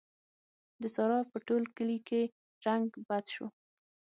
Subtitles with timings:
[0.81, 2.21] د سارا په ټول کلي کې
[2.65, 3.47] رنګ بد شو.